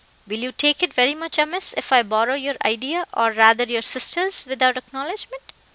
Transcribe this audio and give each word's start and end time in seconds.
Will 0.25 0.39
you 0.39 0.51
take 0.51 0.81
it 0.81 0.95
very 0.95 1.13
much 1.13 1.37
amiss 1.37 1.75
if 1.77 1.91
I 1.91 2.01
borrow 2.01 2.33
your 2.33 2.55
idea, 2.65 3.05
or 3.13 3.29
rather 3.31 3.65
your 3.65 3.83
sister's, 3.83 4.47
without 4.47 4.75
acknowledgement? 4.75 5.53